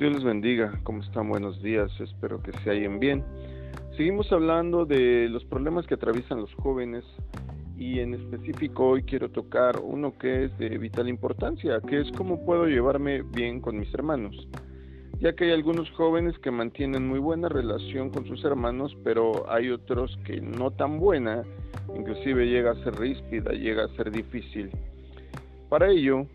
[0.00, 1.28] Dios les bendiga, ¿cómo están?
[1.28, 3.22] Buenos días, espero que se hallen bien.
[3.98, 7.04] Seguimos hablando de los problemas que atraviesan los jóvenes
[7.76, 12.46] y en específico hoy quiero tocar uno que es de vital importancia, que es cómo
[12.46, 14.48] puedo llevarme bien con mis hermanos,
[15.18, 19.68] ya que hay algunos jóvenes que mantienen muy buena relación con sus hermanos, pero hay
[19.68, 21.42] otros que no tan buena,
[21.94, 24.70] inclusive llega a ser ríspida, llega a ser difícil.
[25.68, 26.26] Para ello,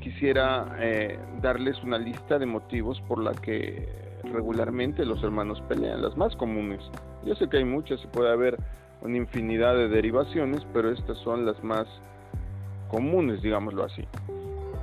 [0.00, 3.88] quisiera eh, darles una lista de motivos por la que
[4.24, 6.80] regularmente los hermanos pelean, las más comunes.
[7.24, 8.58] Yo sé que hay muchas y puede haber
[9.02, 11.86] una infinidad de derivaciones, pero estas son las más
[12.88, 14.06] comunes, digámoslo así.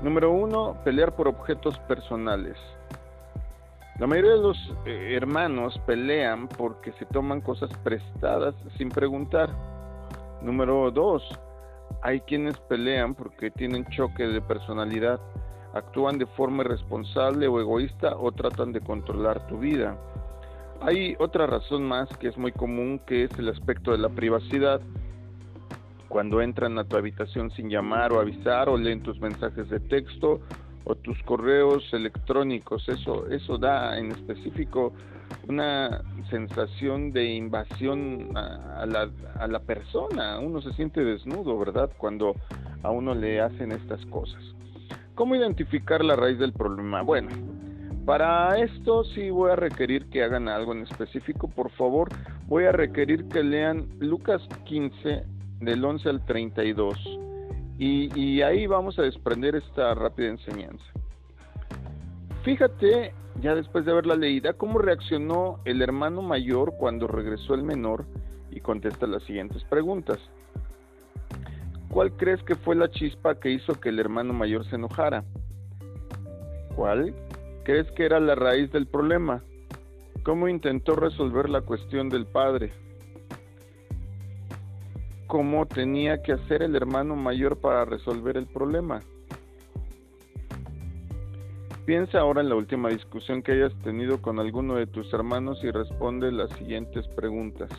[0.01, 2.57] Número uno, pelear por objetos personales.
[3.99, 9.49] La mayoría de los eh, hermanos pelean porque se toman cosas prestadas sin preguntar.
[10.43, 11.23] Número dos,
[12.01, 15.19] hay quienes pelean porque tienen choque de personalidad,
[15.73, 19.97] actúan de forma irresponsable o egoísta o tratan de controlar tu vida.
[20.81, 24.79] Hay otra razón más que es muy común que es el aspecto de la privacidad.
[26.07, 30.39] Cuando entran a tu habitación sin llamar o avisar o leen tus mensajes de texto
[30.87, 34.93] o tus correos electrónicos, eso eso da en específico
[35.47, 40.39] una sensación de invasión a, la, a la persona.
[40.39, 41.89] Uno se siente desnudo, ¿verdad?
[41.97, 42.35] Cuando
[42.83, 44.41] a uno le hacen estas cosas.
[45.15, 47.01] ¿Cómo identificar la raíz del problema?
[47.01, 47.29] Bueno,
[48.05, 51.49] para esto sí voy a requerir que hagan algo en específico.
[51.49, 52.09] Por favor,
[52.45, 55.25] voy a requerir que lean Lucas 15
[55.59, 57.19] del 11 al 32.
[57.79, 60.85] Y, ahí vamos a desprender esta rápida enseñanza.
[62.43, 68.05] Fíjate ya después de haberla leída, cómo reaccionó el hermano mayor cuando regresó el menor
[68.49, 70.17] y contesta las siguientes preguntas.
[71.89, 75.23] ¿Cuál crees que fue la chispa que hizo que el hermano mayor se enojara?
[76.75, 77.13] ¿Cuál
[77.63, 79.43] crees que era la raíz del problema?
[80.23, 82.73] ¿Cómo intentó resolver la cuestión del padre?
[85.27, 89.01] ¿Cómo tenía que hacer el hermano mayor para resolver el problema?
[91.85, 95.71] Piensa ahora en la última discusión que hayas tenido con alguno de tus hermanos y
[95.71, 97.69] responde las siguientes preguntas.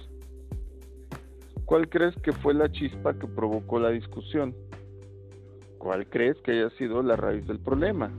[1.65, 4.55] ¿Cuál crees que fue la chispa que provocó la discusión?
[5.79, 8.11] ¿Cuál crees que haya sido la raíz del problema?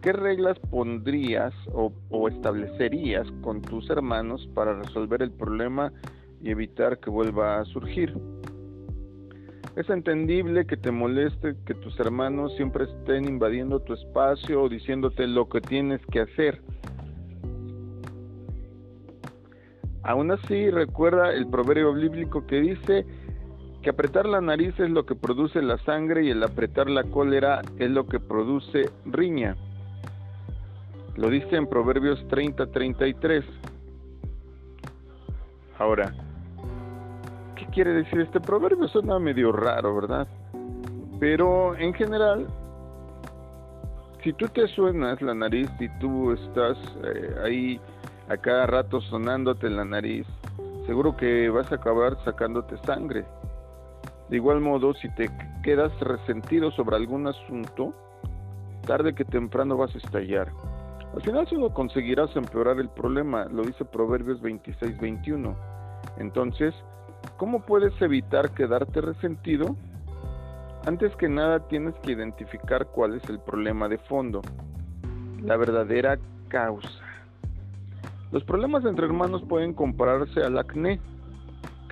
[0.00, 5.92] ¿Qué reglas pondrías o, o, establecerías con tus hermanos para resolver el problema
[6.42, 8.14] y evitar que vuelva a surgir?
[9.76, 15.26] Es entendible que te moleste que tus hermanos siempre estén invadiendo tu espacio o diciéndote
[15.26, 16.60] lo que tienes que hacer.
[20.02, 23.06] Aún así, recuerda el proverbio bíblico que dice
[23.82, 27.62] que apretar la nariz es lo que produce la sangre y el apretar la cólera
[27.78, 29.56] es lo que produce riña.
[31.16, 33.44] Lo dice en Proverbios 30-33.
[35.78, 36.12] Ahora,
[37.70, 38.88] quiere decir este proverbio?
[38.88, 40.26] Suena medio raro, ¿verdad?
[41.18, 42.46] Pero en general,
[44.22, 47.80] si tú te suenas la nariz y tú estás eh, ahí
[48.28, 50.26] a cada rato sonándote la nariz,
[50.86, 53.24] seguro que vas a acabar sacándote sangre.
[54.28, 55.30] De igual modo, si te
[55.62, 57.92] quedas resentido sobre algún asunto,
[58.86, 60.48] tarde que temprano vas a estallar.
[61.14, 65.54] Al final solo conseguirás empeorar el problema, lo dice Proverbios 26-21.
[66.18, 66.74] Entonces,
[67.36, 69.76] ¿Cómo puedes evitar quedarte resentido?
[70.86, 74.42] Antes que nada tienes que identificar cuál es el problema de fondo,
[75.42, 77.04] la verdadera causa.
[78.32, 81.00] Los problemas entre hermanos pueden compararse al acné.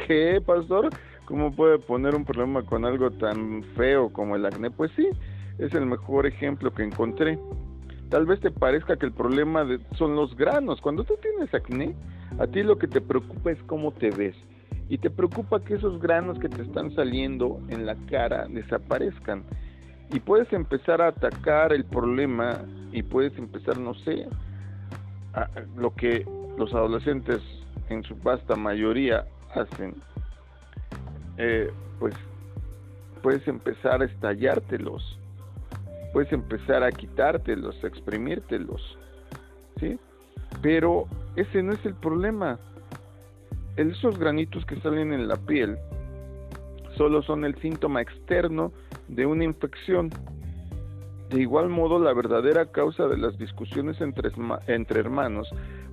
[0.07, 0.93] ¿Qué, pastor?
[1.25, 4.71] ¿Cómo puede poner un problema con algo tan feo como el acné?
[4.71, 5.09] Pues sí,
[5.59, 7.39] es el mejor ejemplo que encontré.
[8.09, 10.81] Tal vez te parezca que el problema son los granos.
[10.81, 11.95] Cuando tú tienes acné,
[12.39, 14.37] a ti lo que te preocupa es cómo te ves
[14.89, 19.45] y te preocupa que esos granos que te están saliendo en la cara desaparezcan.
[20.11, 22.59] Y puedes empezar a atacar el problema
[22.93, 24.27] y puedes empezar, no sé,
[25.35, 26.25] a, lo que
[26.57, 27.43] los adolescentes
[27.91, 29.95] en su vasta mayoría hacen.
[31.37, 32.15] Eh, pues
[33.23, 35.19] puedes empezar a estallártelos,
[36.15, 38.99] puedes empezar a quitártelos, a exprimírtelos,
[39.79, 39.99] ¿sí?
[40.63, 41.07] Pero
[41.37, 42.59] ese no es el problema
[43.79, 45.79] esos granitos que salen en la piel
[46.97, 48.73] solo son el síntoma externo
[49.07, 50.11] de una infección.
[51.31, 54.33] De igual modo, la verdadera causa de las discusiones entre,
[54.67, 55.49] entre hermanos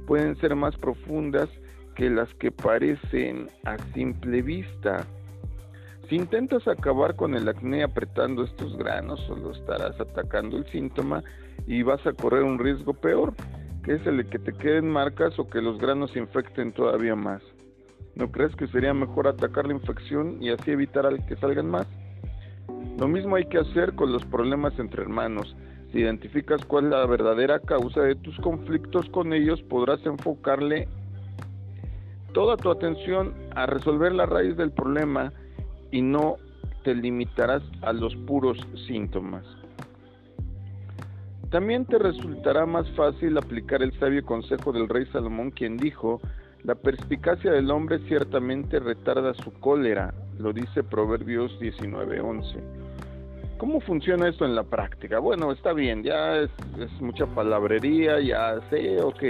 [0.07, 1.47] pueden ser más profundas
[1.95, 5.05] que las que parecen a simple vista.
[6.09, 11.23] Si intentas acabar con el acné apretando estos granos, solo estarás atacando el síntoma
[11.67, 13.33] y vas a correr un riesgo peor,
[13.83, 17.41] que es el de que te queden marcas o que los granos infecten todavía más.
[18.15, 21.87] ¿No crees que sería mejor atacar la infección y así evitar que salgan más?
[22.97, 25.55] Lo mismo hay que hacer con los problemas entre hermanos.
[25.91, 30.87] Si identificas cuál es la verdadera causa de tus conflictos con ellos, podrás enfocarle
[32.33, 35.33] toda tu atención a resolver la raíz del problema
[35.91, 36.37] y no
[36.83, 38.57] te limitarás a los puros
[38.87, 39.43] síntomas.
[41.49, 46.21] También te resultará más fácil aplicar el sabio consejo del rey Salomón, quien dijo,
[46.65, 52.59] la perspicacia del hombre ciertamente retarda su cólera, lo dice Proverbios 19:11.
[53.57, 55.19] ¿Cómo funciona esto en la práctica?
[55.19, 56.49] Bueno, está bien, ya es,
[56.99, 59.23] mucha palabrería, ya sé, ok,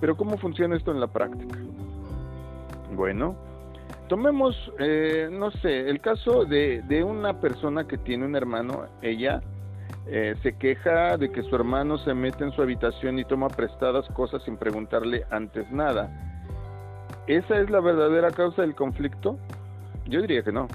[0.00, 1.58] pero ¿cómo funciona esto en la práctica?
[2.94, 3.34] Bueno,
[4.08, 9.40] tomemos, eh, no sé, el caso de, de, una persona que tiene un hermano, ella
[10.06, 14.06] eh, se queja de que su hermano se mete en su habitación y toma prestadas
[14.10, 16.35] cosas sin preguntarle antes nada.
[17.26, 19.36] ¿Esa es la verdadera causa del conflicto?
[20.06, 20.68] Yo diría que no.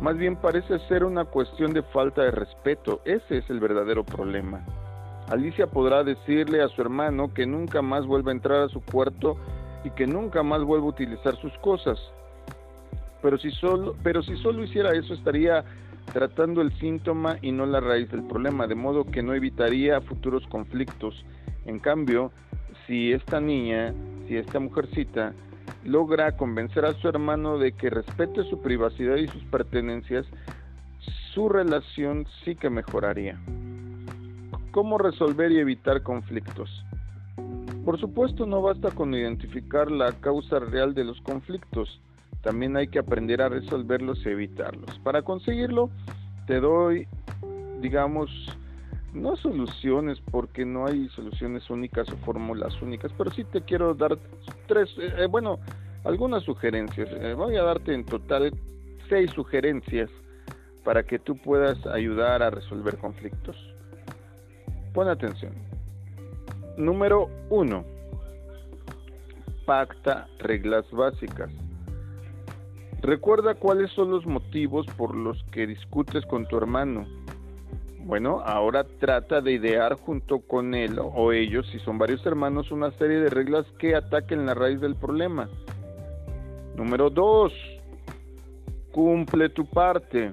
[0.00, 3.02] Más bien parece ser una cuestión de falta de respeto.
[3.04, 4.64] Ese es el verdadero problema.
[5.28, 9.36] Alicia podrá decirle a su hermano que nunca más vuelva a entrar a su cuarto
[9.84, 11.98] y que nunca más vuelva a utilizar sus cosas.
[13.20, 15.64] Pero si solo, pero si solo hiciera eso estaría
[16.14, 20.46] tratando el síntoma y no la raíz del problema, de modo que no evitaría futuros
[20.46, 21.24] conflictos.
[21.66, 22.32] En cambio,
[22.86, 23.94] si esta niña,
[24.26, 25.34] si esta mujercita
[25.84, 30.26] logra convencer a su hermano de que respete su privacidad y sus pertenencias,
[31.32, 33.38] su relación sí que mejoraría.
[34.70, 36.84] ¿Cómo resolver y evitar conflictos?
[37.84, 42.00] Por supuesto, no basta con identificar la causa real de los conflictos,
[42.44, 44.98] también hay que aprender a resolverlos y evitarlos.
[45.02, 45.90] Para conseguirlo,
[46.46, 47.08] te doy,
[47.80, 48.30] digamos,
[49.14, 54.18] no soluciones, porque no hay soluciones únicas o fórmulas únicas, pero sí te quiero dar
[54.66, 55.60] tres, eh, eh, bueno,
[56.04, 57.08] algunas sugerencias.
[57.12, 58.52] Eh, voy a darte en total
[59.08, 60.10] seis sugerencias
[60.82, 63.56] para que tú puedas ayudar a resolver conflictos.
[64.92, 65.52] Pon atención.
[66.76, 67.84] Número uno,
[69.64, 71.50] pacta reglas básicas.
[73.00, 77.06] Recuerda cuáles son los motivos por los que discutes con tu hermano.
[78.04, 82.90] Bueno, ahora trata de idear junto con él o ellos, si son varios hermanos, una
[82.92, 85.48] serie de reglas que ataquen la raíz del problema.
[86.76, 87.52] Número dos,
[88.92, 90.32] cumple tu parte.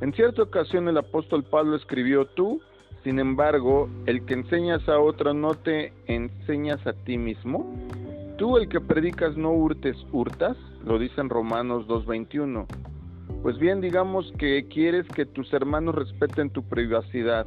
[0.00, 2.60] En cierta ocasión el apóstol Pablo escribió, tú
[3.06, 7.72] sin embargo, el que enseñas a otro no te enseñas a ti mismo.
[8.36, 12.66] Tú el que predicas no hurtes, hurtas, lo dice en Romanos 2.21.
[13.46, 17.46] Pues bien, digamos que quieres que tus hermanos respeten tu privacidad.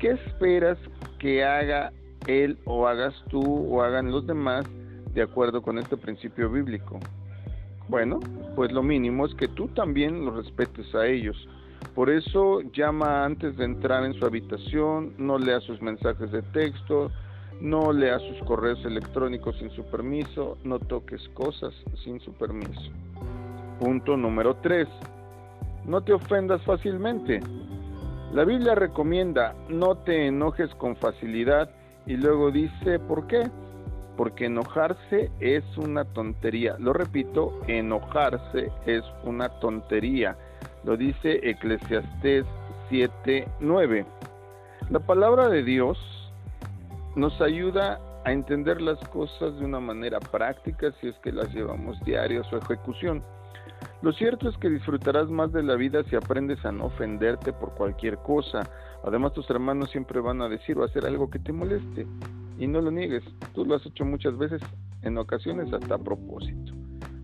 [0.00, 0.76] ¿Qué esperas
[1.20, 1.92] que haga
[2.26, 4.66] él o hagas tú o hagan los demás
[5.14, 6.98] de acuerdo con este principio bíblico?
[7.86, 8.18] Bueno,
[8.56, 11.36] pues lo mínimo es que tú también los respetes a ellos.
[11.94, 17.12] Por eso llama antes de entrar en su habitación, no lea sus mensajes de texto,
[17.60, 21.72] no lea sus correos electrónicos sin su permiso, no toques cosas
[22.02, 22.90] sin su permiso.
[23.78, 24.88] Punto número 3.
[25.84, 27.40] No te ofendas fácilmente.
[28.32, 31.70] La Biblia recomienda no te enojes con facilidad
[32.04, 33.48] y luego dice ¿por qué?
[34.16, 36.76] Porque enojarse es una tontería.
[36.78, 40.36] Lo repito, enojarse es una tontería.
[40.84, 42.44] Lo dice Eclesiastés
[42.90, 44.04] 7:9.
[44.90, 45.98] La palabra de Dios
[47.14, 51.98] nos ayuda a entender las cosas de una manera práctica si es que las llevamos
[52.04, 53.22] diario a su ejecución.
[54.00, 57.74] Lo cierto es que disfrutarás más de la vida si aprendes a no ofenderte por
[57.74, 58.62] cualquier cosa.
[59.02, 62.06] Además, tus hermanos siempre van a decir o hacer algo que te moleste.
[62.58, 63.24] Y no lo niegues,
[63.54, 64.60] tú lo has hecho muchas veces,
[65.02, 66.72] en ocasiones hasta a propósito.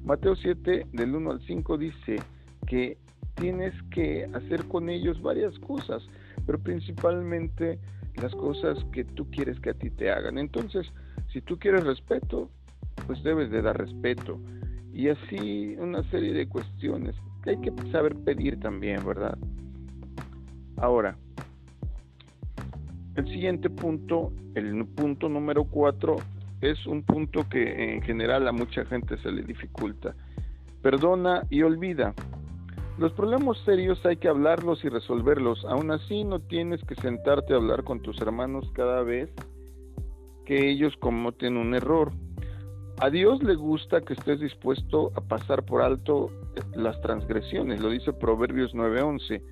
[0.04, 2.16] Mateo 7, del 1 al 5 dice
[2.66, 2.99] que
[3.35, 6.02] tienes que hacer con ellos varias cosas,
[6.45, 7.78] pero principalmente
[8.21, 10.38] las cosas que tú quieres que a ti te hagan.
[10.38, 10.87] Entonces,
[11.33, 12.49] si tú quieres respeto,
[13.07, 14.38] pues debes de dar respeto.
[14.95, 19.37] Y así una serie de cuestiones que hay que saber pedir también, ¿verdad?
[20.77, 21.17] Ahora,
[23.17, 26.17] el siguiente punto, el punto número cuatro,
[26.61, 30.15] es un punto que en general a mucha gente se le dificulta.
[30.81, 32.15] Perdona y olvida.
[32.97, 35.65] Los problemas serios hay que hablarlos y resolverlos.
[35.65, 39.31] Aún así no tienes que sentarte a hablar con tus hermanos cada vez
[40.47, 42.13] que ellos cometen un error.
[43.01, 46.31] A Dios le gusta que estés dispuesto a pasar por alto
[46.75, 49.43] las transgresiones, lo dice Proverbios 9:11.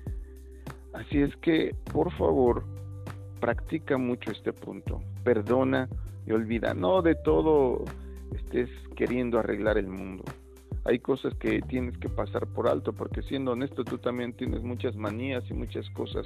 [0.93, 2.63] Así es que, por favor,
[3.39, 5.01] practica mucho este punto.
[5.23, 5.89] Perdona
[6.25, 6.73] y olvida.
[6.73, 7.83] No de todo
[8.33, 10.23] estés queriendo arreglar el mundo.
[10.85, 14.95] Hay cosas que tienes que pasar por alto, porque siendo honesto, tú también tienes muchas
[14.95, 16.25] manías y muchas cosas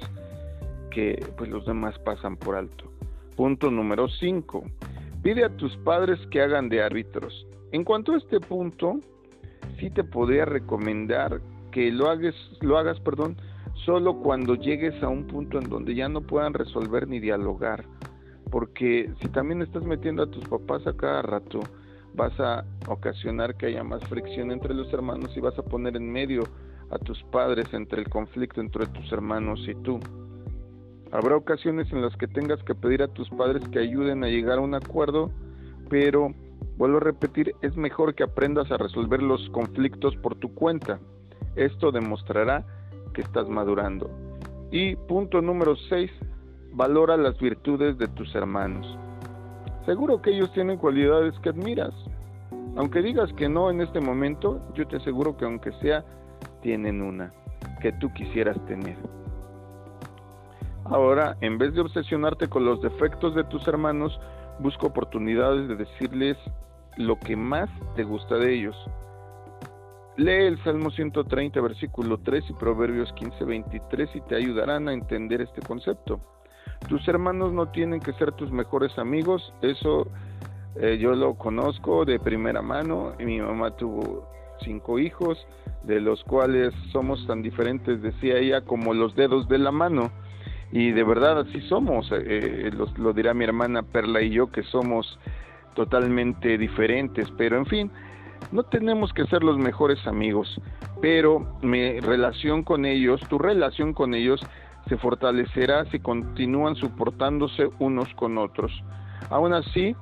[0.90, 2.90] que pues los demás pasan por alto.
[3.36, 4.64] Punto número 5.
[5.22, 7.46] Pide a tus padres que hagan de árbitros.
[7.72, 9.00] En cuanto a este punto,
[9.78, 11.40] sí te podría recomendar
[11.72, 13.36] que lo hagas, lo hagas, perdón,
[13.84, 17.84] solo cuando llegues a un punto en donde ya no puedan resolver ni dialogar.
[18.50, 21.60] Porque si también estás metiendo a tus papás a cada rato,
[22.14, 26.10] vas a ocasionar que haya más fricción entre los hermanos y vas a poner en
[26.10, 26.44] medio
[26.90, 30.00] a tus padres entre el conflicto entre tus hermanos y tú.
[31.10, 34.58] Habrá ocasiones en las que tengas que pedir a tus padres que ayuden a llegar
[34.58, 35.30] a un acuerdo,
[35.88, 36.34] pero
[36.76, 40.98] vuelvo a repetir, es mejor que aprendas a resolver los conflictos por tu cuenta.
[41.56, 42.64] Esto demostrará
[43.14, 44.10] que estás madurando.
[44.70, 46.10] Y punto número 6,
[46.72, 48.86] valora las virtudes de tus hermanos.
[49.86, 51.94] Seguro que ellos tienen cualidades que admiras.
[52.76, 56.04] Aunque digas que no en este momento, yo te aseguro que aunque sea,
[56.60, 57.32] tienen una
[57.80, 58.96] que tú quisieras tener.
[60.90, 64.18] Ahora, en vez de obsesionarte con los defectos de tus hermanos,
[64.58, 66.38] busca oportunidades de decirles
[66.96, 68.76] lo que más te gusta de ellos.
[70.16, 75.42] Lee el Salmo 130, versículo 3 y Proverbios 15, 23 y te ayudarán a entender
[75.42, 76.20] este concepto.
[76.88, 80.08] Tus hermanos no tienen que ser tus mejores amigos, eso
[80.76, 83.12] eh, yo lo conozco de primera mano.
[83.18, 84.26] Mi mamá tuvo
[84.64, 85.38] cinco hijos,
[85.82, 90.10] de los cuales somos tan diferentes, decía ella, como los dedos de la mano
[90.70, 94.62] y de verdad así somos, eh, eh lo, dirá mi hermana Perla y yo que
[94.64, 95.18] somos
[95.74, 97.90] totalmente diferentes, pero en fin,
[98.52, 100.60] no tenemos que ser los mejores amigos,
[101.00, 104.40] pero mi relación con ellos, tu relación con ellos
[104.88, 108.72] se fortalecerá si continúan soportándose unos con otros.
[109.30, 109.94] Aún así,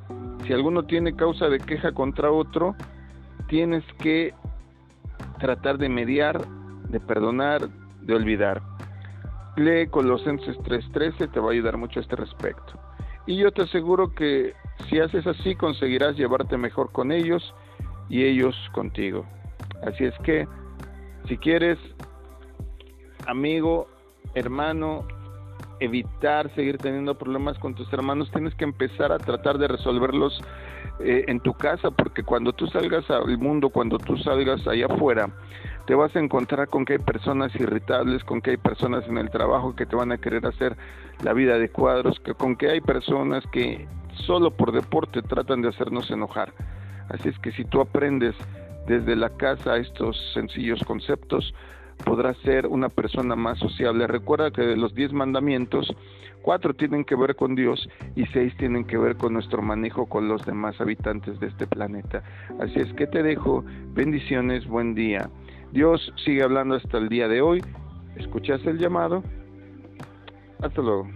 [0.47, 2.75] si alguno tiene causa de queja contra otro,
[3.49, 4.33] tienes que
[5.39, 6.45] tratar de mediar,
[6.89, 7.69] de perdonar,
[8.03, 8.63] de olvidar.
[9.57, 12.75] Lee Colosenses 3:13, te va a ayudar mucho a este respecto.
[13.27, 14.55] Y yo te aseguro que
[14.89, 17.55] si haces así conseguirás llevarte mejor con ellos
[18.09, 19.25] y ellos contigo.
[19.83, 20.47] Así es que,
[21.27, 21.79] si quieres,
[23.27, 23.89] amigo,
[24.35, 25.07] hermano,
[25.81, 30.41] evitar seguir teniendo problemas con tus hermanos, tienes que empezar a tratar de resolverlos
[31.01, 35.29] eh, en tu casa, porque cuando tú salgas al mundo, cuando tú salgas allá afuera,
[35.87, 39.31] te vas a encontrar con que hay personas irritables, con que hay personas en el
[39.31, 40.77] trabajo que te van a querer hacer
[41.23, 43.87] la vida de cuadros, con que hay personas que
[44.27, 46.53] solo por deporte tratan de hacernos enojar.
[47.09, 48.35] Así es que si tú aprendes
[48.87, 51.55] desde la casa estos sencillos conceptos,
[52.05, 54.07] podrás ser una persona más sociable.
[54.07, 55.95] Recuerda que de los diez mandamientos,
[56.43, 60.29] cuatro tienen que ver con Dios y seis tienen que ver con nuestro manejo con
[60.29, 62.23] los demás habitantes de este planeta.
[62.61, 63.65] Así es que te dejo
[63.95, 65.31] bendiciones, buen día.
[65.73, 67.63] Dios sigue hablando hasta el día de hoy.
[68.17, 69.23] ¿Escuchaste el llamado?
[70.61, 71.09] Hasta luego.